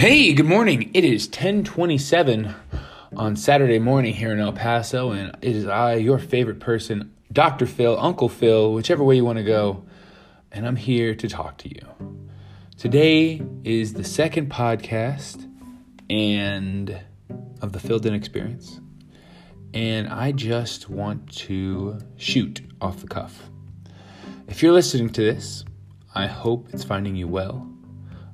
Hey, 0.00 0.32
good 0.32 0.46
morning. 0.46 0.90
It 0.94 1.04
is 1.04 1.26
1027 1.26 2.54
on 3.18 3.36
Saturday 3.36 3.78
morning 3.78 4.14
here 4.14 4.32
in 4.32 4.40
El 4.40 4.54
Paso, 4.54 5.10
and 5.10 5.36
it 5.42 5.54
is 5.54 5.66
I, 5.66 5.96
your 5.96 6.18
favorite 6.18 6.58
person, 6.58 7.14
Dr. 7.30 7.66
Phil, 7.66 7.98
Uncle 8.00 8.30
Phil, 8.30 8.72
whichever 8.72 9.04
way 9.04 9.16
you 9.16 9.26
want 9.26 9.36
to 9.36 9.44
go, 9.44 9.84
and 10.52 10.66
I'm 10.66 10.76
here 10.76 11.14
to 11.14 11.28
talk 11.28 11.58
to 11.58 11.68
you. 11.68 12.16
Today 12.78 13.42
is 13.62 13.92
the 13.92 14.02
second 14.02 14.50
podcast 14.50 15.46
and 16.08 16.98
of 17.60 17.72
the 17.72 18.08
In 18.08 18.14
Experience, 18.14 18.80
and 19.74 20.08
I 20.08 20.32
just 20.32 20.88
want 20.88 21.30
to 21.40 21.98
shoot 22.16 22.62
off 22.80 23.02
the 23.02 23.06
cuff. 23.06 23.50
If 24.48 24.62
you're 24.62 24.72
listening 24.72 25.10
to 25.10 25.20
this, 25.20 25.62
I 26.14 26.26
hope 26.26 26.68
it's 26.72 26.84
finding 26.84 27.16
you 27.16 27.28
well. 27.28 27.70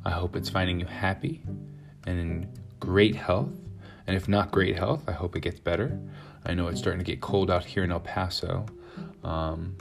I 0.07 0.11
hope 0.11 0.37
it's 0.37 0.49
finding 0.49 0.79
you 0.79 0.87
happy 0.87 1.43
and 2.07 2.21
in 2.21 2.49
great 2.79 3.17
health. 3.17 3.53
And 4.07 4.15
if 4.15 4.29
not 4.29 4.53
great 4.53 4.77
health, 4.77 5.03
I 5.09 5.13
hope 5.13 5.35
it 5.35 5.41
gets 5.41 5.59
better. 5.59 5.99
I 6.45 6.55
know 6.55 6.69
it's 6.69 6.79
starting 6.79 7.01
to 7.01 7.05
get 7.05 7.21
cold 7.21 7.51
out 7.51 7.65
here 7.65 7.83
in 7.83 7.91
El 7.91 7.99
Paso. 7.99 8.67
Um, 9.25 9.77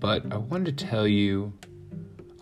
but 0.00 0.24
I 0.32 0.38
wanted 0.38 0.76
to 0.76 0.86
tell 0.86 1.06
you 1.06 1.52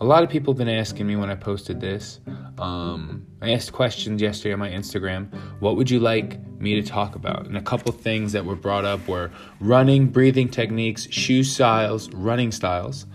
a 0.01 0.05
lot 0.05 0.23
of 0.23 0.29
people 0.31 0.53
have 0.53 0.57
been 0.57 0.67
asking 0.67 1.05
me 1.05 1.15
when 1.15 1.29
I 1.29 1.35
posted 1.35 1.79
this. 1.79 2.19
Um, 2.57 3.27
I 3.43 3.51
asked 3.51 3.71
questions 3.71 4.19
yesterday 4.19 4.53
on 4.53 4.59
my 4.59 4.71
Instagram. 4.71 5.31
What 5.59 5.75
would 5.75 5.87
you 5.87 5.99
like 5.99 6.39
me 6.59 6.81
to 6.81 6.83
talk 6.83 7.13
about? 7.13 7.45
And 7.45 7.57
a 7.57 7.61
couple 7.61 7.91
things 7.91 8.31
that 8.31 8.43
were 8.43 8.55
brought 8.55 8.85
up 8.85 9.07
were 9.07 9.29
running, 9.59 10.07
breathing 10.07 10.49
techniques, 10.49 11.07
shoe 11.11 11.43
styles, 11.43 12.09
running 12.11 12.51
styles. 12.51 13.05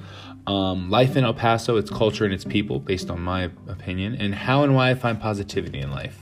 Um, 0.47 0.91
life 0.91 1.17
in 1.17 1.25
El 1.25 1.35
Paso, 1.35 1.77
its 1.77 1.91
culture 1.91 2.25
and 2.25 2.35
its 2.35 2.45
people, 2.45 2.81
based 2.81 3.11
on 3.11 3.21
my 3.21 3.45
opinion, 3.69 4.17
and 4.17 4.35
how 4.35 4.65
and 4.65 4.75
why 4.75 4.91
I 4.91 4.95
find 4.95 5.21
positivity 5.21 5.79
in 5.79 5.91
life. 5.91 6.21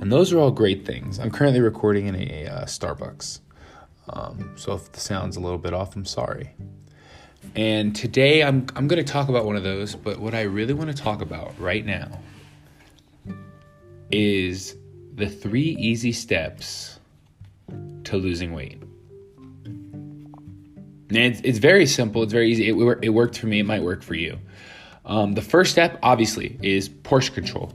And 0.00 0.10
those 0.10 0.32
are 0.32 0.38
all 0.38 0.50
great 0.50 0.84
things. 0.84 1.18
I'm 1.18 1.30
currently 1.30 1.60
recording 1.60 2.06
in 2.06 2.16
a, 2.16 2.46
uh, 2.46 2.64
Starbucks. 2.64 3.40
Um, 4.08 4.52
so 4.56 4.72
if 4.74 4.90
the 4.92 5.00
sound's 5.00 5.36
a 5.36 5.40
little 5.40 5.58
bit 5.58 5.72
off, 5.72 5.94
I'm 5.94 6.04
sorry. 6.04 6.50
And 7.54 7.94
today 7.96 8.42
I'm, 8.42 8.66
I'm 8.76 8.88
going 8.88 9.04
to 9.04 9.12
talk 9.12 9.28
about 9.28 9.44
one 9.44 9.56
of 9.56 9.62
those, 9.62 9.94
but 9.94 10.18
what 10.18 10.34
I 10.34 10.42
really 10.42 10.74
want 10.74 10.94
to 10.94 11.02
talk 11.02 11.22
about 11.22 11.58
right 11.58 11.84
now 11.84 12.20
is 14.10 14.76
the 15.14 15.28
three 15.28 15.76
easy 15.78 16.12
steps 16.12 16.98
to 18.04 18.16
losing 18.16 18.52
weight. 18.52 18.82
And 21.10 21.18
it's, 21.18 21.40
it's 21.42 21.58
very 21.58 21.86
simple. 21.86 22.22
It's 22.22 22.32
very 22.32 22.50
easy. 22.50 22.68
It, 22.68 22.98
it 23.02 23.10
worked 23.10 23.38
for 23.38 23.46
me. 23.46 23.60
It 23.60 23.66
might 23.66 23.82
work 23.82 24.02
for 24.02 24.14
you. 24.14 24.38
Um, 25.04 25.34
the 25.34 25.42
first 25.42 25.72
step, 25.72 25.98
obviously, 26.02 26.58
is 26.62 26.88
portion 26.88 27.34
control. 27.34 27.72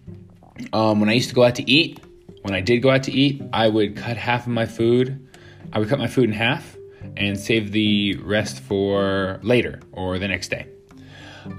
um, 0.72 1.00
when 1.00 1.08
I 1.08 1.12
used 1.12 1.28
to 1.28 1.34
go 1.34 1.44
out 1.44 1.54
to 1.56 1.70
eat, 1.70 2.00
when 2.42 2.54
I 2.54 2.60
did 2.60 2.78
go 2.78 2.90
out 2.90 3.02
to 3.04 3.12
eat, 3.12 3.42
I 3.52 3.68
would 3.68 3.96
cut 3.96 4.16
half 4.16 4.46
of 4.46 4.52
my 4.52 4.66
food. 4.66 5.28
I 5.72 5.78
would 5.78 5.88
cut 5.88 5.98
my 5.98 6.06
food 6.06 6.24
in 6.24 6.32
half 6.32 6.76
and 7.16 7.38
save 7.38 7.72
the 7.72 8.16
rest 8.16 8.60
for 8.60 9.40
later 9.42 9.80
or 9.92 10.18
the 10.18 10.28
next 10.28 10.48
day. 10.48 10.66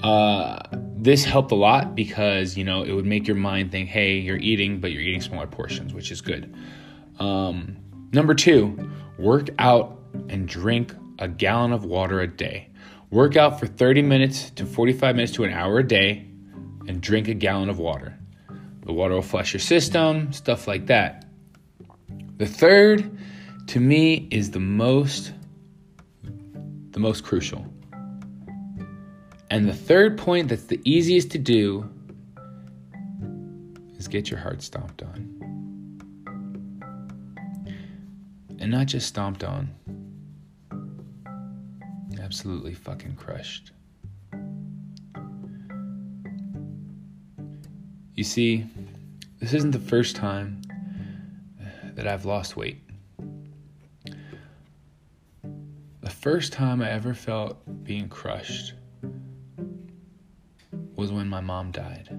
Uh, 0.02 0.60
this 0.98 1.24
helped 1.24 1.52
a 1.52 1.56
lot 1.56 1.96
because 1.96 2.58
you 2.58 2.64
know 2.64 2.84
it 2.84 2.92
would 2.94 3.06
make 3.06 3.28
your 3.28 3.36
mind 3.36 3.72
think, 3.72 3.90
"Hey, 3.90 4.18
you're 4.18 4.38
eating, 4.38 4.80
but 4.80 4.92
you're 4.92 5.02
eating 5.02 5.22
smaller 5.22 5.48
portions," 5.48 5.94
which 5.94 6.12
is 6.12 6.22
good. 6.22 6.54
Um, 7.20 7.78
number 8.12 8.34
two, 8.34 8.90
work 9.20 9.50
out 9.60 10.00
and 10.30 10.48
drink 10.48 10.94
a 11.20 11.28
gallon 11.28 11.72
of 11.72 11.86
water 11.86 12.22
a 12.22 12.28
day. 12.28 12.70
Work 13.10 13.36
out 13.36 13.60
for 13.60 13.68
30 13.68 14.02
minutes 14.02 14.50
to 14.52 14.66
45 14.66 15.16
minutes 15.16 15.34
to 15.34 15.44
an 15.44 15.54
hour 15.54 15.80
a 15.80 15.88
day 15.88 16.28
and 16.88 17.02
drink 17.02 17.28
a 17.28 17.34
gallon 17.34 17.70
of 17.70 17.80
water. 17.80 18.18
The 18.86 18.94
water 18.94 19.16
will 19.16 19.22
flush 19.22 19.54
your 19.54 19.60
system, 19.60 20.32
stuff 20.34 20.68
like 20.68 20.88
that. 20.88 21.26
The 22.38 22.46
third 22.46 23.18
to 23.68 23.80
me 23.80 24.28
is 24.32 24.52
the 24.52 24.60
most 24.60 25.34
the 26.92 27.00
most 27.00 27.26
crucial. 27.26 27.66
And 29.52 29.68
the 29.68 29.74
third 29.74 30.18
point 30.18 30.48
that's 30.48 30.64
the 30.64 30.80
easiest 30.86 31.32
to 31.32 31.38
do 31.38 31.90
is 33.98 34.08
get 34.08 34.30
your 34.30 34.40
heart 34.40 34.62
stomped 34.62 35.04
on. 35.04 35.32
And 38.60 38.72
not 38.72 38.88
just 38.88 39.08
stomped 39.08 39.44
on, 39.44 39.70
absolutely 42.26 42.74
fucking 42.74 43.16
crushed. 43.16 43.72
You 48.16 48.24
see, 48.24 48.66
this 49.38 49.54
isn't 49.54 49.70
the 49.70 49.80
first 49.80 50.16
time 50.16 50.64
that 51.94 52.08
I've 52.08 52.26
lost 52.26 52.58
weight. 52.58 52.82
The 56.02 56.10
first 56.10 56.52
time 56.52 56.82
I 56.82 56.90
ever 56.90 57.14
felt 57.14 57.58
being 57.84 58.10
crushed 58.10 58.74
was 60.96 61.12
when 61.12 61.28
my 61.28 61.42
mom 61.42 61.70
died. 61.70 62.10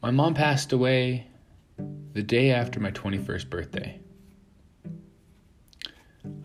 My 0.00 0.12
mom 0.12 0.34
passed 0.34 0.72
away 0.72 1.26
the 2.12 2.22
day 2.22 2.52
after 2.52 2.78
my 2.78 2.92
21st 2.92 3.50
birthday. 3.50 3.98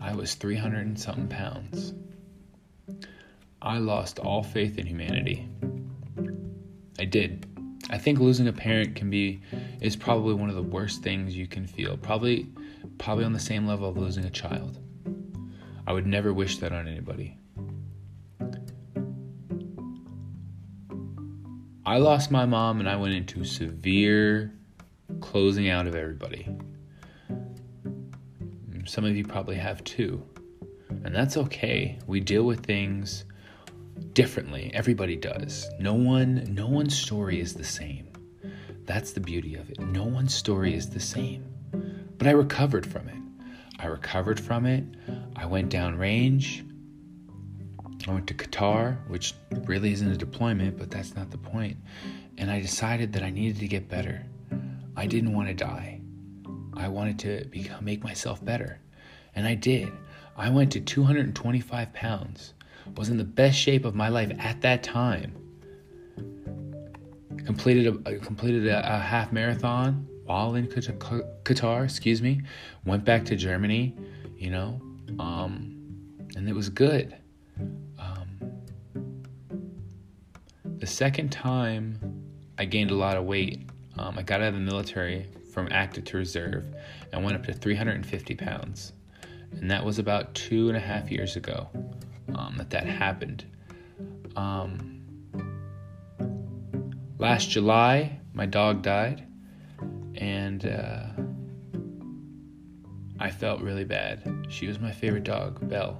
I 0.06 0.14
was 0.14 0.34
300 0.34 0.86
and 0.86 0.98
something 0.98 1.26
pounds. 1.26 1.92
I 3.60 3.78
lost 3.78 4.20
all 4.20 4.44
faith 4.44 4.78
in 4.78 4.86
humanity. 4.86 5.48
I 6.96 7.04
did. 7.04 7.44
I 7.90 7.98
think 7.98 8.20
losing 8.20 8.46
a 8.46 8.52
parent 8.52 8.94
can 8.94 9.10
be 9.10 9.40
is 9.80 9.96
probably 9.96 10.34
one 10.34 10.48
of 10.48 10.54
the 10.54 10.62
worst 10.62 11.02
things 11.02 11.36
you 11.36 11.48
can 11.48 11.66
feel. 11.66 11.96
Probably 11.96 12.46
probably 12.98 13.24
on 13.24 13.32
the 13.32 13.40
same 13.40 13.66
level 13.66 13.88
of 13.88 13.96
losing 13.96 14.24
a 14.24 14.30
child. 14.30 14.78
I 15.88 15.92
would 15.92 16.06
never 16.06 16.32
wish 16.32 16.58
that 16.58 16.70
on 16.70 16.86
anybody. 16.86 17.36
I 21.84 21.98
lost 21.98 22.30
my 22.30 22.46
mom 22.46 22.78
and 22.78 22.88
I 22.88 22.94
went 22.94 23.14
into 23.14 23.42
severe 23.42 24.52
closing 25.20 25.68
out 25.68 25.88
of 25.88 25.96
everybody. 25.96 26.55
Some 28.86 29.04
of 29.04 29.16
you 29.16 29.24
probably 29.24 29.56
have 29.56 29.82
too. 29.84 30.22
And 30.88 31.14
that's 31.14 31.36
okay. 31.36 31.98
We 32.06 32.20
deal 32.20 32.44
with 32.44 32.64
things 32.64 33.24
differently. 34.12 34.70
Everybody 34.74 35.16
does. 35.16 35.68
No 35.78 35.94
one 35.94 36.46
no 36.54 36.66
one's 36.68 36.96
story 36.96 37.40
is 37.40 37.54
the 37.54 37.64
same. 37.64 38.08
That's 38.84 39.12
the 39.12 39.20
beauty 39.20 39.56
of 39.56 39.68
it. 39.70 39.80
No 39.80 40.04
one's 40.04 40.34
story 40.34 40.74
is 40.74 40.90
the 40.90 41.00
same. 41.00 41.44
But 42.18 42.28
I 42.28 42.30
recovered 42.30 42.86
from 42.86 43.08
it. 43.08 43.16
I 43.78 43.86
recovered 43.86 44.38
from 44.40 44.64
it. 44.64 44.84
I 45.34 45.44
went 45.46 45.68
down 45.68 45.98
range. 45.98 46.64
I 48.08 48.12
went 48.12 48.28
to 48.28 48.34
Qatar, 48.34 48.96
which 49.08 49.34
really 49.64 49.92
isn't 49.92 50.10
a 50.10 50.16
deployment, 50.16 50.78
but 50.78 50.90
that's 50.90 51.16
not 51.16 51.30
the 51.30 51.38
point. 51.38 51.76
And 52.38 52.50
I 52.50 52.60
decided 52.60 53.12
that 53.14 53.22
I 53.22 53.30
needed 53.30 53.58
to 53.58 53.68
get 53.68 53.88
better. 53.88 54.24
I 54.96 55.06
didn't 55.06 55.32
want 55.32 55.48
to 55.48 55.54
die. 55.54 55.95
I 56.76 56.88
wanted 56.88 57.18
to 57.20 57.44
become, 57.48 57.84
make 57.84 58.04
myself 58.04 58.44
better. 58.44 58.78
And 59.34 59.46
I 59.46 59.54
did. 59.54 59.92
I 60.36 60.50
went 60.50 60.72
to 60.72 60.80
225 60.80 61.92
pounds. 61.92 62.54
Was 62.96 63.08
in 63.08 63.16
the 63.16 63.24
best 63.24 63.58
shape 63.58 63.84
of 63.84 63.94
my 63.94 64.08
life 64.08 64.30
at 64.38 64.60
that 64.60 64.82
time. 64.82 65.34
Completed 67.44 67.86
a, 68.06 68.18
completed 68.18 68.66
a, 68.66 68.96
a 68.96 68.98
half 68.98 69.32
marathon 69.32 70.06
while 70.24 70.54
in 70.54 70.66
Qatar, 70.66 71.84
excuse 71.84 72.20
me. 72.20 72.42
Went 72.84 73.04
back 73.04 73.24
to 73.26 73.36
Germany, 73.36 73.94
you 74.36 74.50
know, 74.50 74.80
um, 75.18 75.76
and 76.36 76.48
it 76.48 76.54
was 76.54 76.68
good. 76.68 77.16
Um, 77.98 78.38
the 80.78 80.86
second 80.86 81.30
time 81.30 81.98
I 82.58 82.64
gained 82.64 82.90
a 82.90 82.96
lot 82.96 83.16
of 83.16 83.24
weight, 83.24 83.68
um, 83.98 84.18
I 84.18 84.22
got 84.22 84.40
out 84.40 84.48
of 84.48 84.54
the 84.54 84.60
military 84.60 85.26
from 85.56 85.68
active 85.70 86.04
to 86.04 86.18
reserve 86.18 86.66
and 87.14 87.24
went 87.24 87.34
up 87.34 87.42
to 87.42 87.50
350 87.50 88.34
pounds. 88.34 88.92
And 89.52 89.70
that 89.70 89.82
was 89.82 89.98
about 89.98 90.34
two 90.34 90.68
and 90.68 90.76
a 90.76 90.80
half 90.80 91.10
years 91.10 91.34
ago 91.34 91.70
um, 92.34 92.56
that 92.58 92.68
that 92.68 92.84
happened. 92.84 93.46
Um, 94.36 95.02
last 97.16 97.48
July, 97.48 98.20
my 98.34 98.44
dog 98.44 98.82
died, 98.82 99.26
and 100.16 100.66
uh, 100.66 101.06
I 103.18 103.30
felt 103.30 103.62
really 103.62 103.84
bad. 103.84 104.46
She 104.50 104.66
was 104.66 104.78
my 104.78 104.92
favorite 104.92 105.24
dog, 105.24 105.66
Belle. 105.70 105.98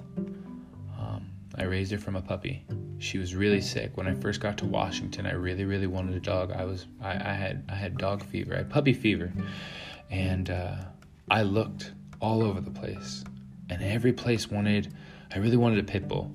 Um, 0.98 1.30
I 1.54 1.64
raised 1.64 1.92
her 1.92 1.98
from 1.98 2.16
a 2.16 2.20
puppy. 2.20 2.66
She 2.98 3.18
was 3.18 3.34
really 3.34 3.60
sick. 3.60 3.96
When 3.96 4.06
I 4.06 4.14
first 4.14 4.40
got 4.40 4.56
to 4.58 4.66
Washington, 4.66 5.26
I 5.26 5.32
really, 5.32 5.64
really 5.64 5.86
wanted 5.86 6.14
a 6.14 6.20
dog. 6.20 6.52
I 6.52 6.64
was, 6.64 6.86
I, 7.02 7.12
I 7.12 7.34
had, 7.34 7.64
I 7.68 7.74
had 7.74 7.98
dog 7.98 8.22
fever. 8.22 8.54
I 8.54 8.58
had 8.58 8.70
puppy 8.70 8.94
fever, 8.94 9.32
and 10.10 10.50
uh, 10.50 10.76
I 11.30 11.42
looked 11.42 11.92
all 12.20 12.42
over 12.42 12.60
the 12.60 12.70
place, 12.70 13.22
and 13.70 13.82
every 13.82 14.12
place 14.12 14.50
wanted. 14.50 14.94
I 15.34 15.38
really 15.38 15.56
wanted 15.56 15.78
a 15.78 15.82
pit 15.82 16.08
bull, 16.08 16.32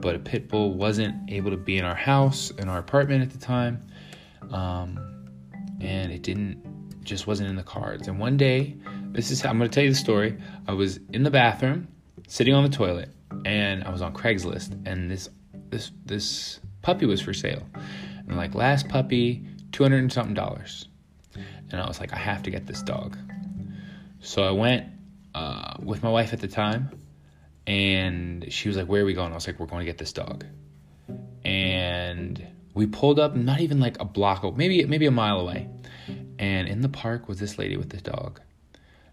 but 0.00 0.14
a 0.14 0.18
pit 0.18 0.48
bull 0.48 0.74
wasn't 0.74 1.30
able 1.30 1.50
to 1.50 1.56
be 1.56 1.76
in 1.76 1.84
our 1.84 1.94
house, 1.94 2.50
in 2.52 2.68
our 2.68 2.78
apartment 2.78 3.22
at 3.22 3.30
the 3.30 3.38
time. 3.38 3.86
Um, 4.50 4.98
and 5.80 6.10
it 6.10 6.22
didn't, 6.22 7.04
just 7.04 7.26
wasn't 7.26 7.50
in 7.50 7.56
the 7.56 7.62
cards. 7.62 8.08
And 8.08 8.18
one 8.18 8.36
day, 8.36 8.76
this 9.12 9.30
is 9.30 9.40
how 9.40 9.50
I'm 9.50 9.58
going 9.58 9.70
to 9.70 9.74
tell 9.74 9.84
you 9.84 9.90
the 9.90 9.96
story. 9.96 10.38
I 10.66 10.72
was 10.72 11.00
in 11.12 11.22
the 11.22 11.30
bathroom, 11.30 11.88
sitting 12.28 12.54
on 12.54 12.62
the 12.62 12.70
toilet, 12.70 13.10
and 13.44 13.84
I 13.84 13.90
was 13.90 14.02
on 14.02 14.14
Craigslist, 14.14 14.86
and 14.86 15.10
this 15.10 15.28
this 15.70 15.90
this 16.04 16.60
puppy 16.82 17.06
was 17.06 17.20
for 17.20 17.34
sale. 17.34 17.66
And 18.26 18.36
like 18.36 18.54
last 18.54 18.88
puppy, 18.88 19.44
two 19.72 19.82
hundred 19.82 19.98
and 19.98 20.12
something 20.12 20.34
dollars. 20.34 20.88
And 21.70 21.80
I 21.80 21.86
was 21.86 22.00
like, 22.00 22.12
I 22.12 22.16
have 22.16 22.42
to 22.44 22.50
get 22.50 22.66
this 22.66 22.82
dog. 22.82 23.16
So 24.20 24.42
I 24.42 24.50
went 24.50 24.86
uh, 25.34 25.74
with 25.82 26.02
my 26.02 26.10
wife 26.10 26.32
at 26.32 26.40
the 26.40 26.48
time, 26.48 26.90
and 27.66 28.50
she 28.52 28.68
was 28.68 28.76
like, 28.76 28.86
"Where 28.86 29.02
are 29.02 29.04
we 29.04 29.14
going?" 29.14 29.32
I 29.32 29.34
was 29.34 29.46
like, 29.46 29.60
"We're 29.60 29.66
going 29.66 29.80
to 29.80 29.86
get 29.86 29.98
this 29.98 30.12
dog." 30.12 30.44
And 31.44 32.44
we 32.74 32.86
pulled 32.86 33.18
up, 33.18 33.34
not 33.34 33.60
even 33.60 33.80
like 33.80 34.00
a 34.00 34.04
block, 34.04 34.44
maybe 34.56 34.84
maybe 34.86 35.06
a 35.06 35.10
mile 35.10 35.40
away. 35.40 35.68
And 36.38 36.68
in 36.68 36.80
the 36.80 36.88
park 36.88 37.28
was 37.28 37.38
this 37.38 37.58
lady 37.58 37.76
with 37.76 37.90
this 37.90 38.02
dog. 38.02 38.40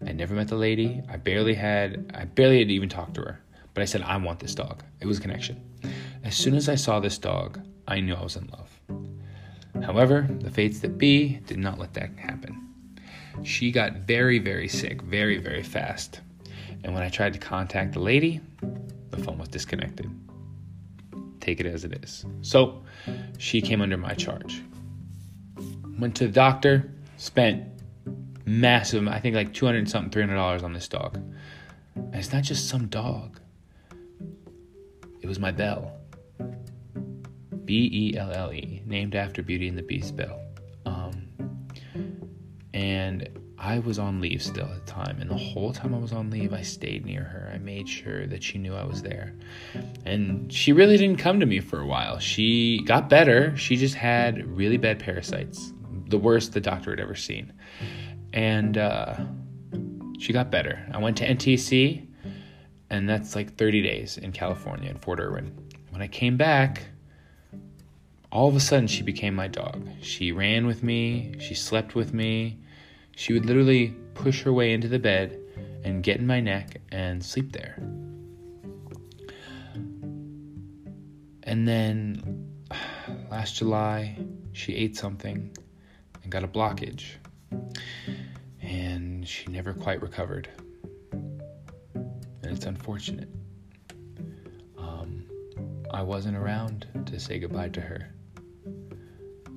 I 0.06 0.12
never 0.12 0.34
met 0.34 0.48
the 0.48 0.56
lady. 0.56 1.02
I 1.08 1.16
barely 1.16 1.54
had 1.54 2.12
I 2.14 2.24
barely 2.24 2.58
had 2.58 2.70
even 2.70 2.88
talked 2.88 3.14
to 3.14 3.22
her. 3.22 3.40
But 3.74 3.82
I 3.82 3.84
said, 3.84 4.02
I 4.02 4.16
want 4.16 4.38
this 4.40 4.54
dog. 4.54 4.82
It 5.00 5.06
was 5.06 5.18
a 5.18 5.20
connection. 5.20 5.60
As 6.24 6.36
soon 6.36 6.54
as 6.54 6.68
I 6.68 6.74
saw 6.74 7.00
this 7.00 7.18
dog, 7.18 7.60
I 7.86 8.00
knew 8.00 8.14
I 8.14 8.22
was 8.22 8.36
in 8.36 8.48
love. 8.48 9.84
However, 9.84 10.26
the 10.40 10.50
fates 10.50 10.80
that 10.80 10.98
be 10.98 11.40
did 11.46 11.58
not 11.58 11.78
let 11.78 11.94
that 11.94 12.10
happen. 12.16 12.68
She 13.42 13.70
got 13.70 13.98
very, 13.98 14.38
very 14.38 14.68
sick, 14.68 15.02
very, 15.02 15.38
very 15.38 15.62
fast. 15.62 16.20
And 16.82 16.94
when 16.94 17.02
I 17.02 17.08
tried 17.08 17.32
to 17.34 17.38
contact 17.38 17.92
the 17.92 18.00
lady, 18.00 18.40
the 19.10 19.18
phone 19.18 19.38
was 19.38 19.48
disconnected. 19.48 20.10
Take 21.40 21.60
it 21.60 21.66
as 21.66 21.84
it 21.84 21.92
is. 22.02 22.24
So 22.42 22.82
she 23.38 23.60
came 23.60 23.80
under 23.80 23.96
my 23.96 24.14
charge. 24.14 24.62
Went 25.98 26.16
to 26.16 26.26
the 26.26 26.32
doctor, 26.32 26.90
spent 27.16 27.64
massive, 28.44 29.06
I 29.08 29.20
think 29.20 29.34
like 29.34 29.52
200 29.52 29.88
something, 29.88 30.10
$300 30.10 30.62
on 30.62 30.72
this 30.72 30.88
dog. 30.88 31.16
And 31.94 32.14
it's 32.14 32.32
not 32.32 32.42
just 32.42 32.68
some 32.68 32.86
dog, 32.86 33.40
it 35.26 35.28
was 35.28 35.40
my 35.40 35.50
Belle. 35.50 35.92
B 37.64 37.90
E 37.92 38.16
L 38.16 38.30
L 38.30 38.52
E, 38.52 38.80
named 38.86 39.16
after 39.16 39.42
Beauty 39.42 39.66
and 39.66 39.76
the 39.76 39.82
Beast 39.82 40.16
Belle. 40.16 40.40
Um, 40.84 41.28
and 42.72 43.28
I 43.58 43.80
was 43.80 43.98
on 43.98 44.20
leave 44.20 44.40
still 44.40 44.66
at 44.66 44.86
the 44.86 44.92
time, 44.92 45.20
and 45.20 45.28
the 45.28 45.36
whole 45.36 45.72
time 45.72 45.92
I 45.92 45.98
was 45.98 46.12
on 46.12 46.30
leave, 46.30 46.52
I 46.52 46.62
stayed 46.62 47.04
near 47.04 47.24
her. 47.24 47.50
I 47.52 47.58
made 47.58 47.88
sure 47.88 48.28
that 48.28 48.42
she 48.42 48.58
knew 48.58 48.76
I 48.76 48.84
was 48.84 49.02
there. 49.02 49.34
And 50.04 50.52
she 50.52 50.72
really 50.72 50.96
didn't 50.96 51.18
come 51.18 51.40
to 51.40 51.46
me 51.46 51.58
for 51.58 51.80
a 51.80 51.86
while. 51.86 52.20
She 52.20 52.84
got 52.84 53.08
better, 53.08 53.56
she 53.56 53.76
just 53.76 53.96
had 53.96 54.46
really 54.46 54.76
bad 54.76 55.00
parasites, 55.00 55.72
the 56.08 56.18
worst 56.18 56.52
the 56.52 56.60
doctor 56.60 56.90
had 56.90 57.00
ever 57.00 57.16
seen 57.16 57.52
and 58.32 58.76
uh, 58.76 59.16
she 60.18 60.32
got 60.32 60.50
better. 60.50 60.86
I 60.92 60.98
went 60.98 61.16
to 61.18 61.26
NTC, 61.26 62.06
and 62.90 63.08
that's 63.08 63.34
like 63.34 63.56
30 63.56 63.82
days 63.82 64.18
in 64.18 64.32
California, 64.32 64.90
in 64.90 64.98
Fort 64.98 65.20
Irwin. 65.20 65.56
When 65.90 66.02
I 66.02 66.08
came 66.08 66.36
back, 66.36 66.84
all 68.30 68.48
of 68.48 68.56
a 68.56 68.60
sudden 68.60 68.86
she 68.86 69.02
became 69.02 69.34
my 69.34 69.48
dog. 69.48 69.88
She 70.00 70.32
ran 70.32 70.66
with 70.66 70.82
me, 70.82 71.34
she 71.38 71.54
slept 71.54 71.94
with 71.94 72.12
me. 72.12 72.58
She 73.16 73.32
would 73.32 73.46
literally 73.46 73.96
push 74.14 74.42
her 74.42 74.52
way 74.52 74.72
into 74.72 74.88
the 74.88 74.98
bed 74.98 75.38
and 75.84 76.02
get 76.02 76.18
in 76.18 76.26
my 76.26 76.40
neck 76.40 76.80
and 76.92 77.24
sleep 77.24 77.52
there. 77.52 77.76
And 81.42 81.66
then 81.66 82.50
last 83.30 83.56
July, 83.56 84.18
she 84.52 84.74
ate 84.74 84.96
something 84.96 85.56
and 86.22 86.32
got 86.32 86.44
a 86.44 86.48
blockage 86.48 87.04
and 88.60 89.26
she 89.26 89.46
never 89.50 89.72
quite 89.72 90.02
recovered. 90.02 90.48
It's 92.56 92.64
unfortunate. 92.64 93.28
Um, 94.78 95.26
I 95.90 96.00
wasn't 96.00 96.38
around 96.38 96.86
to 97.04 97.20
say 97.20 97.38
goodbye 97.38 97.68
to 97.68 97.82
her, 97.82 98.14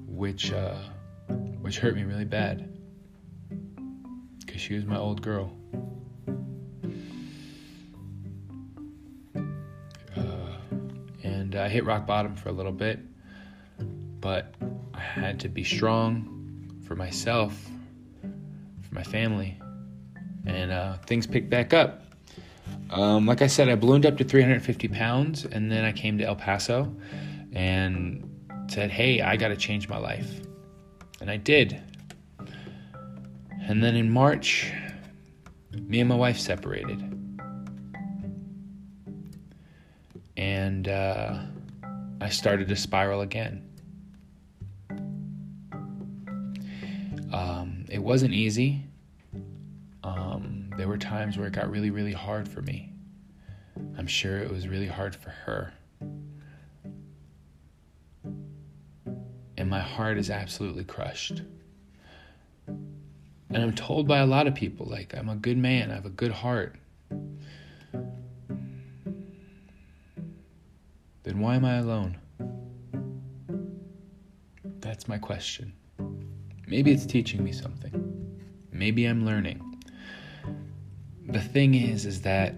which 0.06 0.52
uh, 0.52 0.76
which 1.62 1.80
hurt 1.80 1.96
me 1.96 2.04
really 2.04 2.26
bad 2.26 2.78
because 4.46 4.60
she 4.60 4.74
was 4.74 4.84
my 4.84 4.98
old 4.98 5.22
girl. 5.22 5.54
Uh, 10.18 10.58
and 11.24 11.56
I 11.56 11.70
hit 11.70 11.86
rock 11.86 12.06
bottom 12.06 12.36
for 12.36 12.50
a 12.50 12.52
little 12.52 12.74
bit, 12.74 13.00
but 14.20 14.54
I 14.94 15.00
had 15.00 15.40
to 15.40 15.48
be 15.48 15.64
strong 15.64 16.82
for 16.86 16.98
myself 16.98 17.58
for 18.82 18.94
my 18.94 19.04
family. 19.04 19.58
And 20.46 20.70
uh, 20.74 20.98
things 21.06 21.28
picked 21.28 21.50
back 21.50 21.74
up. 21.74 22.04
Um, 22.90 23.26
like 23.26 23.42
I 23.42 23.48
said, 23.48 23.70
I 23.70 23.76
ballooned 23.76 24.06
up 24.06 24.18
to 24.18 24.24
350 24.24 24.88
pounds, 24.88 25.46
and 25.46 25.72
then 25.72 25.86
I 25.86 25.92
came 25.92 26.18
to 26.18 26.26
El 26.26 26.36
Paso 26.36 26.94
and 27.54 28.26
said, 28.68 28.90
Hey, 28.90 29.22
I 29.22 29.36
got 29.36 29.50
to 29.50 29.56
change 29.56 29.88
my 29.88 29.98
life. 29.98 30.42
And 31.22 31.30
I 31.30 31.38
did. 31.38 31.82
And 33.68 33.84
then 33.84 33.96
in 33.96 34.10
March, 34.10 34.72
me 35.74 36.00
and 36.00 36.10
my 36.10 36.16
wife 36.16 36.40
separated. 36.40 37.00
And 40.38 40.88
uh, 40.88 41.40
I 42.22 42.30
started 42.30 42.68
to 42.70 42.76
spiral 42.76 43.22
again. 43.22 43.66
Um, 47.32 47.86
it 47.90 48.00
wasn't 48.00 48.34
easy. 48.34 48.89
There 50.80 50.88
were 50.88 50.98
times 50.98 51.38
where 51.38 51.46
it 51.48 51.52
got 51.52 51.70
really, 51.70 51.90
really 51.90 52.14
hard 52.14 52.48
for 52.48 52.62
me. 52.62 52.94
I'm 53.98 54.08
sure 54.08 54.38
it 54.38 54.50
was 54.50 54.70
really 54.70 54.88
hard 54.88 55.14
for 55.14 55.30
her. 55.30 55.74
And 59.58 59.70
my 59.70 59.82
heart 59.82 60.18
is 60.18 60.30
absolutely 60.30 60.86
crushed. 60.86 61.42
And 62.68 63.58
I'm 63.58 63.76
told 63.76 64.08
by 64.08 64.20
a 64.20 64.26
lot 64.26 64.48
of 64.48 64.56
people, 64.56 64.86
like, 64.86 65.14
I'm 65.14 65.28
a 65.28 65.36
good 65.36 65.58
man, 65.58 65.92
I 65.92 65.96
have 65.96 66.06
a 66.06 66.12
good 66.12 66.32
heart. 66.32 66.78
Then 71.24 71.42
why 71.42 71.56
am 71.56 71.66
I 71.66 71.80
alone? 71.80 72.18
That's 74.80 75.10
my 75.10 75.18
question. 75.18 75.74
Maybe 76.68 76.94
it's 76.94 77.06
teaching 77.06 77.44
me 77.44 77.52
something. 77.52 78.40
Maybe 78.72 79.04
I'm 79.04 79.26
learning. 79.26 79.69
The 81.30 81.40
thing 81.42 81.76
is 81.76 82.08
is 82.08 82.22
that 82.24 82.56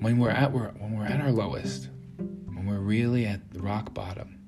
when 0.00 0.18
we're 0.18 0.30
at 0.30 0.52
when 0.52 0.96
we're 0.96 1.04
at 1.04 1.20
our 1.20 1.30
lowest, 1.30 1.90
when 2.18 2.66
we're 2.66 2.80
really 2.80 3.24
at 3.24 3.52
the 3.52 3.60
rock 3.60 3.94
bottom, 3.94 4.40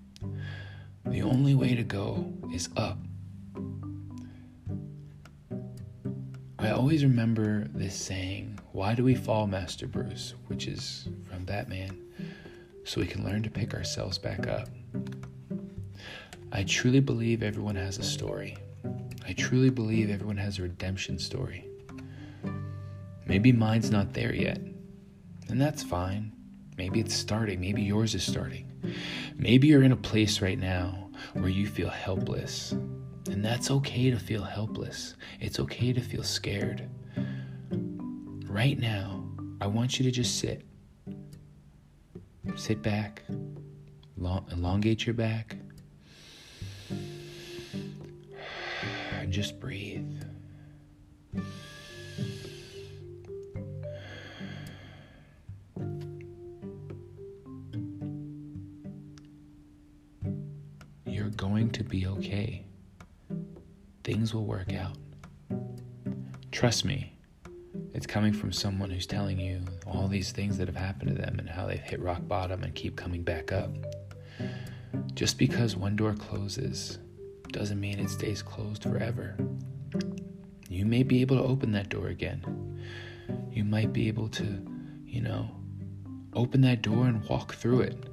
the 1.07 1.23
only 1.23 1.55
way 1.55 1.77
to 1.77 1.85
go 1.85 2.33
is 2.53 2.71
up. 2.77 2.99
I 6.59 6.71
always 6.71 7.05
remember 7.05 7.69
this 7.69 7.95
saying, 7.95 8.59
Why 8.73 8.95
do 8.95 9.05
we 9.05 9.15
fall, 9.15 9.47
Master 9.47 9.87
Bruce? 9.87 10.35
which 10.49 10.67
is 10.67 11.09
from 11.31 11.45
Batman, 11.45 11.97
so 12.83 13.01
we 13.01 13.07
can 13.07 13.25
learn 13.25 13.45
to 13.45 13.51
pick 13.51 13.75
ourselves 13.75 14.19
back 14.19 14.49
up. 14.49 14.69
I 16.51 16.65
truly 16.65 17.01
believe 17.01 17.45
everyone 17.45 17.77
has 17.77 17.99
a 17.99 18.03
story. 18.03 18.57
I 19.25 19.35
truly 19.35 19.71
believe 19.71 20.11
everyone 20.11 20.39
has 20.39 20.59
a 20.59 20.63
redemption 20.63 21.21
story. 21.21 21.68
Maybe 23.29 23.53
mine's 23.53 23.91
not 23.91 24.15
there 24.15 24.35
yet, 24.35 24.59
and 25.49 25.61
that's 25.61 25.83
fine. 25.83 26.33
Maybe 26.79 26.99
it's 26.99 27.15
starting. 27.15 27.61
Maybe 27.61 27.83
yours 27.83 28.15
is 28.15 28.25
starting. 28.25 28.65
Maybe 29.37 29.69
you're 29.69 29.83
in 29.83 29.93
a 29.93 29.97
place 29.97 30.41
right 30.41 30.59
now 30.59 31.11
where 31.35 31.51
you 31.51 31.67
feel 31.67 31.91
helpless. 31.91 32.73
And 33.31 33.45
that's 33.45 33.71
okay 33.71 34.11
to 34.11 34.19
feel 34.19 34.43
helpless. 34.43 35.15
It's 35.41 35.61
okay 35.61 35.93
to 35.93 36.01
feel 36.01 36.23
scared. 36.23 36.89
Right 38.47 38.79
now, 38.79 39.29
I 39.61 39.67
want 39.67 39.99
you 39.99 40.05
to 40.05 40.11
just 40.11 40.39
sit. 40.39 40.65
Sit 42.57 42.81
back, 42.81 43.23
elongate 44.17 45.05
your 45.05 45.15
back, 45.15 45.57
and 49.13 49.31
just 49.31 49.61
breathe. 49.61 50.23
Going 61.59 61.71
to 61.71 61.83
be 61.83 62.07
okay. 62.07 62.65
Things 64.05 64.33
will 64.33 64.45
work 64.45 64.73
out. 64.73 64.97
Trust 66.53 66.85
me, 66.85 67.13
it's 67.93 68.07
coming 68.07 68.33
from 68.33 68.53
someone 68.53 68.91
who's 68.91 69.09
telling 69.09 69.41
you 69.41 69.65
all 69.85 70.07
these 70.07 70.31
things 70.31 70.57
that 70.57 70.69
have 70.69 70.77
happened 70.77 71.09
to 71.09 71.21
them 71.21 71.41
and 71.41 71.49
how 71.49 71.67
they've 71.67 71.81
hit 71.81 72.01
rock 72.01 72.21
bottom 72.29 72.63
and 72.63 72.77
keep 72.77 72.95
coming 72.95 73.25
back 73.25 73.51
up. 73.51 73.71
Just 75.15 75.37
because 75.37 75.75
one 75.75 75.97
door 75.97 76.15
closes 76.15 76.99
doesn't 77.49 77.81
mean 77.81 77.99
it 77.99 78.11
stays 78.11 78.41
closed 78.41 78.85
forever. 78.85 79.37
You 80.69 80.87
may 80.87 81.03
be 81.03 81.23
able 81.23 81.39
to 81.39 81.43
open 81.43 81.73
that 81.73 81.89
door 81.89 82.07
again. 82.07 82.79
You 83.51 83.65
might 83.65 83.93
be 83.93 84.07
able 84.07 84.29
to, 84.29 84.65
you 85.05 85.23
know, 85.23 85.51
open 86.35 86.61
that 86.61 86.83
door 86.83 87.07
and 87.07 87.29
walk 87.29 87.55
through 87.55 87.81
it. 87.81 88.05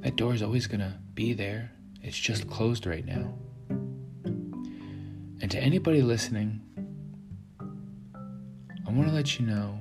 That 0.00 0.16
door 0.16 0.32
is 0.32 0.42
always 0.42 0.66
going 0.66 0.80
to 0.80 0.94
be 1.12 1.34
there. 1.34 1.75
It's 2.06 2.16
just 2.16 2.48
closed 2.48 2.86
right 2.86 3.04
now. 3.04 3.34
And 5.40 5.50
to 5.50 5.58
anybody 5.58 6.02
listening, 6.02 6.60
I 7.60 8.92
want 8.92 9.08
to 9.08 9.12
let 9.12 9.40
you 9.40 9.46
know 9.46 9.80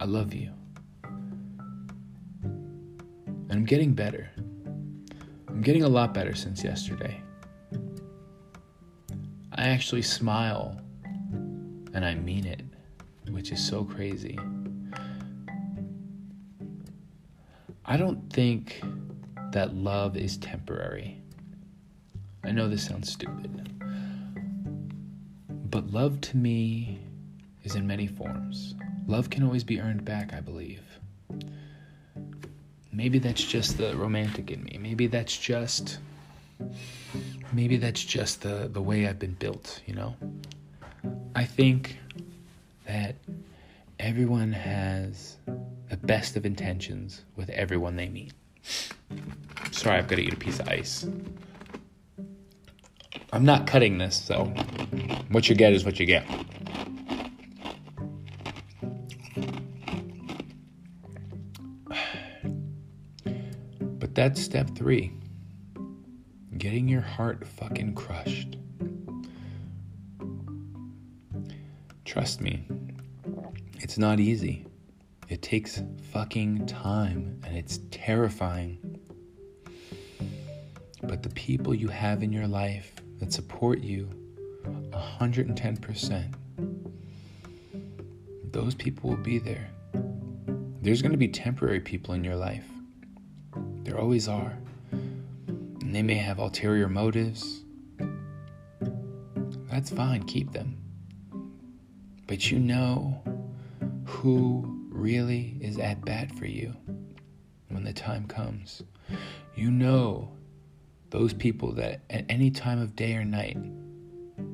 I 0.00 0.04
love 0.04 0.34
you. 0.34 0.50
And 2.42 3.52
I'm 3.52 3.64
getting 3.64 3.92
better. 3.92 4.28
I'm 5.46 5.62
getting 5.62 5.84
a 5.84 5.88
lot 5.88 6.12
better 6.12 6.34
since 6.34 6.64
yesterday. 6.64 7.22
I 9.52 9.68
actually 9.68 10.02
smile 10.02 10.76
and 11.94 12.04
I 12.04 12.16
mean 12.16 12.46
it, 12.46 12.62
which 13.30 13.52
is 13.52 13.64
so 13.64 13.84
crazy. 13.84 14.40
I 17.84 17.96
don't 17.96 18.28
think 18.32 18.82
that 19.56 19.74
love 19.74 20.18
is 20.18 20.36
temporary. 20.36 21.16
I 22.44 22.50
know 22.50 22.68
this 22.68 22.84
sounds 22.84 23.10
stupid. 23.10 23.72
But 25.48 25.86
love 25.86 26.20
to 26.20 26.36
me 26.36 26.98
is 27.64 27.74
in 27.74 27.86
many 27.86 28.06
forms. 28.06 28.74
Love 29.06 29.30
can 29.30 29.42
always 29.42 29.64
be 29.64 29.80
earned 29.80 30.04
back, 30.04 30.34
I 30.34 30.40
believe. 30.40 30.82
Maybe 32.92 33.18
that's 33.18 33.42
just 33.42 33.78
the 33.78 33.96
romantic 33.96 34.50
in 34.50 34.62
me. 34.62 34.76
Maybe 34.78 35.06
that's 35.06 35.34
just 35.34 36.00
maybe 37.50 37.78
that's 37.78 38.04
just 38.04 38.42
the 38.42 38.68
the 38.70 38.82
way 38.82 39.08
I've 39.08 39.18
been 39.18 39.36
built, 39.38 39.80
you 39.86 39.94
know? 39.94 40.16
I 41.34 41.44
think 41.44 41.96
that 42.86 43.14
everyone 43.98 44.52
has 44.52 45.38
the 45.88 45.96
best 45.96 46.36
of 46.36 46.44
intentions 46.44 47.22
with 47.36 47.48
everyone 47.48 47.96
they 47.96 48.10
meet. 48.10 48.34
Sorry, 49.76 49.98
I've 49.98 50.08
got 50.08 50.16
to 50.16 50.22
eat 50.22 50.32
a 50.32 50.36
piece 50.36 50.58
of 50.58 50.68
ice. 50.70 51.06
I'm 53.30 53.44
not 53.44 53.66
cutting 53.66 53.98
this, 53.98 54.16
so 54.16 54.46
what 55.28 55.50
you 55.50 55.54
get 55.54 55.74
is 55.74 55.84
what 55.84 56.00
you 56.00 56.06
get. 56.06 56.26
But 63.98 64.14
that's 64.14 64.40
step 64.40 64.70
three 64.74 65.12
getting 66.56 66.88
your 66.88 67.02
heart 67.02 67.46
fucking 67.46 67.94
crushed. 67.94 68.56
Trust 72.06 72.40
me, 72.40 72.66
it's 73.74 73.98
not 73.98 74.20
easy. 74.20 74.64
It 75.28 75.42
takes 75.42 75.82
fucking 76.12 76.64
time 76.64 77.42
and 77.44 77.58
it's 77.58 77.78
terrifying. 77.90 78.85
But 81.02 81.22
the 81.22 81.30
people 81.30 81.74
you 81.74 81.88
have 81.88 82.22
in 82.22 82.32
your 82.32 82.46
life 82.46 82.92
that 83.18 83.32
support 83.32 83.80
you 83.80 84.08
110%, 84.92 86.34
those 88.52 88.74
people 88.74 89.10
will 89.10 89.16
be 89.16 89.38
there. 89.38 89.68
There's 90.80 91.02
going 91.02 91.12
to 91.12 91.18
be 91.18 91.28
temporary 91.28 91.80
people 91.80 92.14
in 92.14 92.24
your 92.24 92.36
life. 92.36 92.66
There 93.82 93.98
always 93.98 94.28
are. 94.28 94.56
And 94.92 95.94
they 95.94 96.02
may 96.02 96.14
have 96.14 96.38
ulterior 96.38 96.88
motives. 96.88 97.62
That's 99.70 99.90
fine, 99.90 100.22
keep 100.24 100.52
them. 100.52 100.78
But 102.26 102.50
you 102.50 102.58
know 102.58 103.22
who 104.04 104.88
really 104.90 105.56
is 105.60 105.78
at 105.78 106.04
bat 106.04 106.32
for 106.32 106.46
you 106.46 106.74
when 107.68 107.84
the 107.84 107.92
time 107.92 108.26
comes. 108.26 108.82
You 109.54 109.70
know 109.70 110.35
those 111.10 111.32
people 111.32 111.72
that 111.72 112.00
at 112.10 112.24
any 112.28 112.50
time 112.50 112.80
of 112.80 112.96
day 112.96 113.14
or 113.14 113.24
night, 113.24 113.58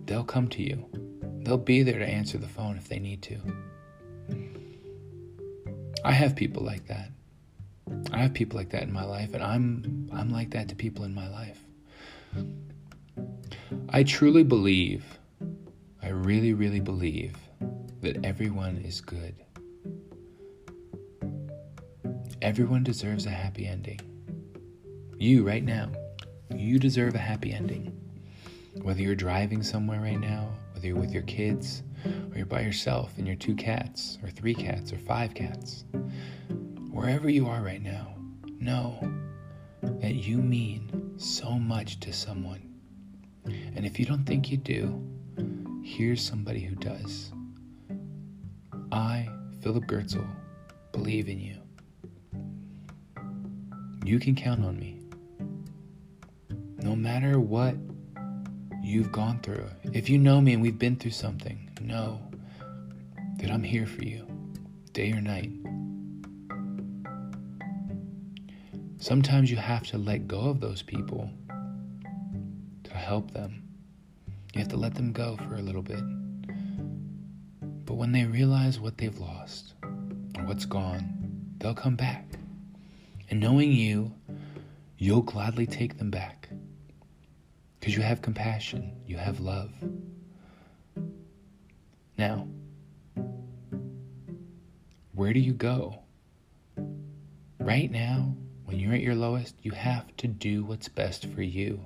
they'll 0.07 0.25
come 0.25 0.49
to 0.49 0.63
you. 0.63 0.87
They'll 1.43 1.57
be 1.57 1.83
there 1.83 1.99
to 1.99 2.07
answer 2.07 2.39
the 2.39 2.49
phone 2.49 2.77
if 2.77 2.89
they 2.89 2.99
need 2.99 3.23
to. 3.23 3.39
I 6.05 6.13
have 6.13 6.37
people 6.37 6.65
like 6.65 6.87
that. 6.87 7.11
I 8.13 8.19
have 8.19 8.35
people 8.35 8.59
like 8.59 8.71
that 8.71 8.83
in 8.83 8.93
my 8.93 9.05
life 9.05 9.35
and 9.35 9.43
I'm 9.43 10.09
I'm 10.13 10.31
like 10.31 10.51
that 10.51 10.69
to 10.69 10.75
people 10.75 11.05
in 11.05 11.15
my 11.15 11.29
life. 11.29 11.61
I 13.89 14.03
truly 14.03 14.43
believe 14.43 15.05
I 16.03 16.09
really 16.09 16.55
really 16.55 16.81
believe 16.81 17.37
that 18.01 18.25
everyone 18.25 18.79
is 18.79 19.01
good. 19.01 19.35
Everyone 22.41 22.83
deserves 22.83 23.27
a 23.27 23.31
happy 23.31 23.67
ending. 23.67 24.01
You 25.19 25.47
right 25.47 25.63
now 25.63 25.93
you 26.59 26.79
deserve 26.79 27.15
a 27.15 27.19
happy 27.19 27.53
ending. 27.53 27.99
Whether 28.83 29.03
you're 29.03 29.15
driving 29.15 29.63
somewhere 29.63 30.01
right 30.01 30.19
now, 30.19 30.49
whether 30.73 30.87
you're 30.87 30.97
with 30.97 31.13
your 31.13 31.23
kids, 31.23 31.83
or 32.05 32.37
you're 32.37 32.47
by 32.47 32.63
yourself 32.63 33.17
and 33.19 33.27
your 33.27 33.37
two 33.37 33.55
cats, 33.55 34.19
or 34.23 34.31
three 34.31 34.55
cats, 34.55 34.93
or 34.93 34.99
five 34.99 35.35
cats, 35.35 35.85
wherever 36.91 37.29
you 37.29 37.47
are 37.49 37.63
right 37.63 37.83
now, 37.83 38.15
know 38.59 38.99
that 39.83 40.15
you 40.15 40.39
mean 40.39 41.15
so 41.17 41.53
much 41.53 42.01
to 42.01 42.13
someone. 42.13 42.69
And 43.45 43.85
if 43.85 43.99
you 43.99 44.07
don't 44.07 44.25
think 44.25 44.51
you 44.51 44.57
do, 44.57 45.03
here's 45.85 46.23
somebody 46.23 46.61
who 46.61 46.75
does. 46.77 47.33
I, 48.91 49.29
Philip 49.61 49.85
Gertzel, 49.85 50.29
believe 50.93 51.29
in 51.29 51.41
you. 51.41 51.57
You 54.05 54.19
can 54.19 54.35
count 54.35 54.65
on 54.65 54.79
me 54.79 54.92
no 56.83 56.97
matter 56.97 57.39
what 57.39 57.75
you've 58.83 59.13
gone 59.13 59.41
through, 59.41 59.69
if 59.93 60.09
you 60.11 60.19
know 60.19 60.41
me 60.41 60.53
and 60.53 60.63
we've 60.63 60.79
been 60.79 60.97
through 60.97 61.13
something, 61.13 61.71
know 61.81 62.21
that 63.39 63.51
I'm 63.51 63.63
here 63.63 63.87
for 63.87 64.05
you, 64.05 64.27
day 64.93 65.13
or 65.13 65.21
night. 65.21 65.51
Sometimes 68.99 69.51
you 69.51 69.57
have 69.57 69.85
to 69.89 69.99
let 69.99 70.29
go 70.29 70.41
of 70.41 70.61
those 70.61 70.83
people 70.83 71.29
to 72.85 72.93
help 72.95 73.33
them. 73.33 73.65
You 74.55 74.61
have 74.61 74.69
to 74.69 74.77
let 74.77 74.95
them 74.95 75.13
go 75.13 75.37
for 75.37 75.57
a 75.57 75.63
little 75.63 75.83
bit. 75.83 76.03
But 77.85 77.95
when 77.95 78.13
they 78.13 78.25
realize 78.25 78.79
what 78.79 78.99
they've 78.99 79.19
lost 79.19 79.75
or 79.83 80.45
what's 80.45 80.67
gone, 80.67 81.55
they'll 81.59 81.75
come 81.75 81.97
back. 81.97 82.27
And 83.29 83.41
knowing 83.41 83.73
you, 83.73 84.13
you'll 84.99 85.23
gladly 85.23 85.67
take 85.67 85.99
them 85.99 86.11
back. 86.11 86.42
Because 87.83 87.97
you 87.97 88.03
have 88.05 88.23
compassion, 88.23 88.93
you 89.09 89.17
have 89.17 89.41
love. 89.41 89.73
Now, 92.17 92.47
where 95.17 95.33
do 95.33 95.41
you 95.41 95.53
go? 95.53 95.99
Right 97.59 97.91
now, 97.91 98.37
when 98.67 98.79
you're 98.79 98.95
at 98.95 99.01
your 99.01 99.17
lowest, 99.17 99.57
you 99.63 99.73
have 99.73 100.17
to 100.19 100.29
do 100.29 100.63
what's 100.63 100.87
best 100.87 101.27
for 101.27 101.43
you. 101.43 101.85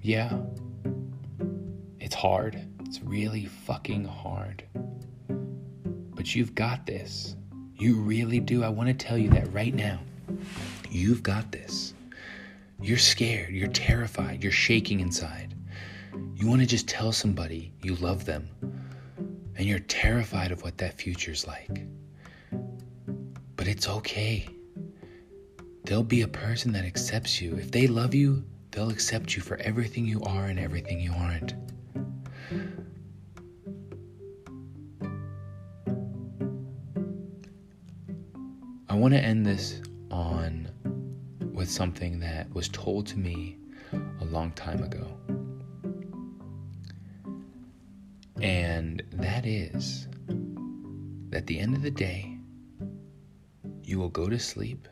Yeah, 0.00 0.36
it's 2.00 2.16
hard. 2.16 2.60
It's 2.80 3.00
really 3.02 3.46
fucking 3.46 4.04
hard. 4.04 4.64
But 5.28 6.34
you've 6.34 6.56
got 6.56 6.86
this. 6.86 7.36
You 7.76 8.00
really 8.00 8.40
do. 8.40 8.64
I 8.64 8.68
want 8.68 8.88
to 8.88 8.94
tell 8.94 9.16
you 9.16 9.30
that 9.30 9.52
right 9.52 9.72
now. 9.72 10.00
You've 10.92 11.22
got 11.22 11.50
this. 11.50 11.94
You're 12.78 12.98
scared. 12.98 13.54
You're 13.54 13.68
terrified. 13.68 14.42
You're 14.42 14.52
shaking 14.52 15.00
inside. 15.00 15.54
You 16.36 16.46
want 16.46 16.60
to 16.60 16.66
just 16.66 16.86
tell 16.86 17.12
somebody 17.12 17.72
you 17.80 17.94
love 17.94 18.26
them. 18.26 18.46
And 19.56 19.66
you're 19.66 19.78
terrified 19.78 20.52
of 20.52 20.62
what 20.62 20.76
that 20.78 21.00
future's 21.00 21.46
like. 21.46 21.86
But 23.56 23.68
it's 23.68 23.88
okay. 23.88 24.46
There'll 25.84 26.02
be 26.02 26.20
a 26.20 26.28
person 26.28 26.72
that 26.72 26.84
accepts 26.84 27.40
you. 27.40 27.56
If 27.56 27.70
they 27.70 27.86
love 27.86 28.14
you, 28.14 28.44
they'll 28.70 28.90
accept 28.90 29.34
you 29.34 29.40
for 29.40 29.56
everything 29.62 30.04
you 30.04 30.20
are 30.24 30.44
and 30.44 30.58
everything 30.58 31.00
you 31.00 31.14
aren't. 31.14 31.54
I 38.90 38.94
want 38.94 39.14
to 39.14 39.20
end 39.20 39.46
this 39.46 39.80
on 40.10 40.61
with 41.52 41.70
something 41.70 42.20
that 42.20 42.52
was 42.54 42.68
told 42.68 43.06
to 43.08 43.18
me 43.18 43.56
a 44.20 44.24
long 44.24 44.52
time 44.52 44.82
ago. 44.82 45.06
And 48.40 49.02
that 49.12 49.46
is 49.46 50.08
that 51.30 51.38
at 51.38 51.46
the 51.46 51.58
end 51.58 51.76
of 51.76 51.82
the 51.82 51.90
day, 51.90 52.36
you 53.84 53.98
will 53.98 54.08
go 54.08 54.28
to 54.28 54.38
sleep 54.38 54.88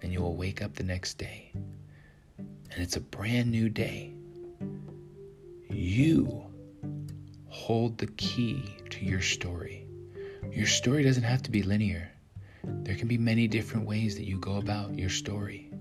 and 0.00 0.12
you 0.12 0.20
will 0.20 0.36
wake 0.36 0.62
up 0.62 0.74
the 0.74 0.84
next 0.84 1.18
day. 1.18 1.52
And 2.38 2.78
it's 2.82 2.96
a 2.96 3.00
brand 3.00 3.50
new 3.50 3.68
day. 3.68 4.12
You 5.68 6.46
hold 7.48 7.98
the 7.98 8.06
key 8.06 8.64
to 8.90 9.04
your 9.04 9.20
story. 9.20 9.86
Your 10.50 10.66
story 10.66 11.02
doesn't 11.02 11.22
have 11.22 11.42
to 11.42 11.50
be 11.50 11.62
linear. 11.62 12.10
There 12.64 12.94
can 12.94 13.08
be 13.08 13.18
many 13.18 13.48
different 13.48 13.86
ways 13.86 14.16
that 14.16 14.24
you 14.24 14.38
go 14.38 14.56
about 14.56 14.98
your 14.98 15.10
story. 15.10 15.71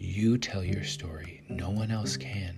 You 0.00 0.38
tell 0.38 0.62
your 0.62 0.84
story, 0.84 1.42
no 1.48 1.70
one 1.70 1.90
else 1.90 2.16
can. 2.16 2.56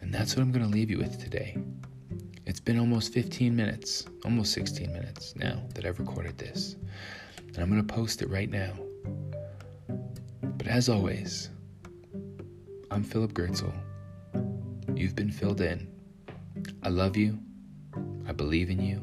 And 0.00 0.12
that's 0.12 0.34
what 0.34 0.40
I'm 0.40 0.50
going 0.50 0.64
to 0.64 0.70
leave 0.70 0.90
you 0.90 0.96
with 0.96 1.22
today. 1.22 1.58
It's 2.46 2.58
been 2.58 2.78
almost 2.78 3.12
15 3.12 3.54
minutes, 3.54 4.06
almost 4.24 4.54
16 4.54 4.90
minutes 4.90 5.36
now 5.36 5.60
that 5.74 5.84
I've 5.84 5.98
recorded 5.98 6.38
this. 6.38 6.76
And 7.36 7.58
I'm 7.58 7.68
going 7.70 7.86
to 7.86 7.94
post 7.94 8.22
it 8.22 8.30
right 8.30 8.50
now. 8.50 8.72
But 10.42 10.68
as 10.68 10.88
always, 10.88 11.50
I'm 12.90 13.04
Philip 13.04 13.34
Gertzel. 13.34 13.74
You've 14.94 15.14
been 15.14 15.30
filled 15.30 15.60
in. 15.60 15.86
I 16.82 16.88
love 16.88 17.14
you. 17.14 17.38
I 18.26 18.32
believe 18.32 18.70
in 18.70 18.80
you. 18.80 19.02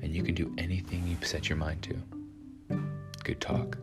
And 0.00 0.14
you 0.14 0.22
can 0.22 0.36
do 0.36 0.54
anything 0.58 1.04
you 1.08 1.16
set 1.26 1.48
your 1.48 1.58
mind 1.58 1.82
to. 1.82 2.78
Good 3.24 3.40
talk. 3.40 3.78